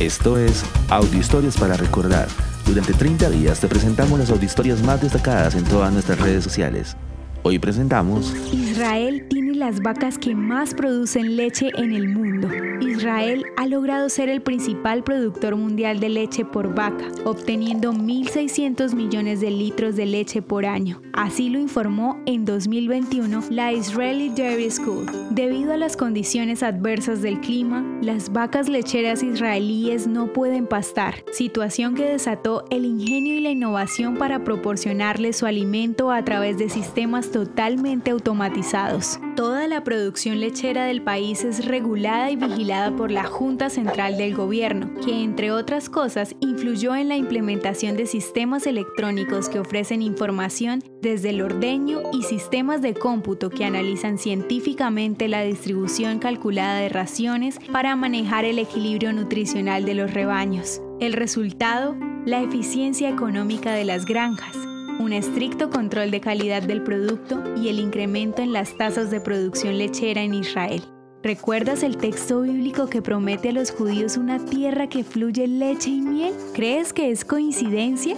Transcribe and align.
Esto 0.00 0.36
es 0.36 0.62
Audio 0.90 1.18
Historias 1.18 1.56
para 1.56 1.74
Recordar. 1.74 2.28
Durante 2.66 2.92
30 2.92 3.30
días 3.30 3.60
te 3.60 3.66
presentamos 3.66 4.18
las 4.18 4.28
audiohistorias 4.28 4.82
más 4.82 5.00
destacadas 5.00 5.54
en 5.54 5.64
todas 5.64 5.90
nuestras 5.90 6.20
redes 6.20 6.44
sociales. 6.44 6.94
Hoy 7.42 7.58
presentamos 7.58 8.34
Israel 8.52 9.26
las 9.56 9.80
vacas 9.80 10.18
que 10.18 10.34
más 10.34 10.74
producen 10.74 11.36
leche 11.36 11.70
en 11.76 11.92
el 11.92 12.08
mundo. 12.08 12.48
Israel 12.80 13.44
ha 13.56 13.66
logrado 13.66 14.08
ser 14.08 14.28
el 14.28 14.42
principal 14.42 15.02
productor 15.02 15.56
mundial 15.56 15.98
de 15.98 16.10
leche 16.10 16.44
por 16.44 16.74
vaca, 16.74 17.06
obteniendo 17.24 17.92
1.600 17.92 18.94
millones 18.94 19.40
de 19.40 19.50
litros 19.50 19.96
de 19.96 20.06
leche 20.06 20.42
por 20.42 20.66
año. 20.66 21.00
Así 21.12 21.48
lo 21.48 21.58
informó 21.58 22.20
en 22.26 22.44
2021 22.44 23.44
la 23.50 23.72
Israeli 23.72 24.28
Dairy 24.28 24.70
School. 24.70 25.06
Debido 25.30 25.72
a 25.72 25.76
las 25.76 25.96
condiciones 25.96 26.62
adversas 26.62 27.22
del 27.22 27.40
clima, 27.40 27.84
las 28.02 28.32
vacas 28.32 28.68
lecheras 28.68 29.22
israelíes 29.22 30.06
no 30.06 30.32
pueden 30.32 30.66
pastar, 30.66 31.24
situación 31.32 31.94
que 31.94 32.04
desató 32.04 32.64
el 32.70 32.84
ingenio 32.84 33.34
y 33.34 33.40
la 33.40 33.50
innovación 33.50 34.16
para 34.16 34.44
proporcionarles 34.44 35.38
su 35.38 35.46
alimento 35.46 36.10
a 36.10 36.24
través 36.24 36.58
de 36.58 36.68
sistemas 36.68 37.30
totalmente 37.30 38.10
automatizados. 38.10 39.18
Toda 39.46 39.68
la 39.68 39.84
producción 39.84 40.40
lechera 40.40 40.86
del 40.86 41.02
país 41.02 41.44
es 41.44 41.66
regulada 41.66 42.32
y 42.32 42.36
vigilada 42.36 42.96
por 42.96 43.12
la 43.12 43.22
Junta 43.22 43.70
Central 43.70 44.18
del 44.18 44.34
Gobierno, 44.34 44.90
que 45.04 45.22
entre 45.22 45.52
otras 45.52 45.88
cosas 45.88 46.34
influyó 46.40 46.96
en 46.96 47.06
la 47.06 47.16
implementación 47.16 47.96
de 47.96 48.06
sistemas 48.06 48.66
electrónicos 48.66 49.48
que 49.48 49.60
ofrecen 49.60 50.02
información 50.02 50.82
desde 51.00 51.30
el 51.30 51.42
ordeño 51.42 52.00
y 52.12 52.24
sistemas 52.24 52.82
de 52.82 52.94
cómputo 52.94 53.48
que 53.48 53.64
analizan 53.64 54.18
científicamente 54.18 55.28
la 55.28 55.42
distribución 55.42 56.18
calculada 56.18 56.80
de 56.80 56.88
raciones 56.88 57.60
para 57.70 57.94
manejar 57.94 58.44
el 58.44 58.58
equilibrio 58.58 59.12
nutricional 59.12 59.84
de 59.84 59.94
los 59.94 60.12
rebaños. 60.12 60.82
El 60.98 61.12
resultado, 61.12 61.96
la 62.24 62.42
eficiencia 62.42 63.08
económica 63.08 63.72
de 63.74 63.84
las 63.84 64.06
granjas 64.06 64.56
un 64.98 65.12
estricto 65.12 65.70
control 65.70 66.10
de 66.10 66.20
calidad 66.20 66.62
del 66.62 66.82
producto 66.82 67.42
y 67.56 67.68
el 67.68 67.78
incremento 67.78 68.42
en 68.42 68.52
las 68.52 68.76
tasas 68.76 69.10
de 69.10 69.20
producción 69.20 69.78
lechera 69.78 70.22
en 70.22 70.34
Israel. 70.34 70.82
¿Recuerdas 71.22 71.82
el 71.82 71.96
texto 71.96 72.42
bíblico 72.42 72.88
que 72.88 73.02
promete 73.02 73.50
a 73.50 73.52
los 73.52 73.70
judíos 73.70 74.16
una 74.16 74.44
tierra 74.44 74.88
que 74.88 75.04
fluye 75.04 75.46
leche 75.46 75.90
y 75.90 76.00
miel? 76.00 76.34
¿Crees 76.54 76.92
que 76.92 77.10
es 77.10 77.24
coincidencia? 77.24 78.16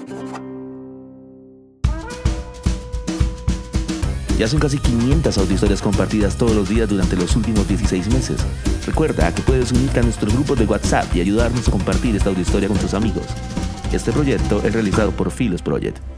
Ya 4.38 4.46
son 4.46 4.60
casi 4.60 4.78
500 4.78 5.36
audiohistorias 5.36 5.82
compartidas 5.82 6.36
todos 6.36 6.54
los 6.54 6.68
días 6.68 6.88
durante 6.88 7.16
los 7.16 7.34
últimos 7.34 7.66
16 7.66 8.08
meses. 8.12 8.38
Recuerda 8.86 9.34
que 9.34 9.42
puedes 9.42 9.72
unirte 9.72 9.98
a 9.98 10.02
nuestro 10.04 10.30
grupo 10.30 10.54
de 10.54 10.64
WhatsApp 10.64 11.06
y 11.16 11.20
ayudarnos 11.20 11.66
a 11.66 11.72
compartir 11.72 12.14
esta 12.14 12.28
audiohistoria 12.28 12.68
con 12.68 12.78
tus 12.78 12.94
amigos. 12.94 13.26
Este 13.92 14.12
proyecto 14.12 14.62
es 14.62 14.72
realizado 14.72 15.10
por 15.10 15.32
Philos 15.32 15.62
Project. 15.62 16.17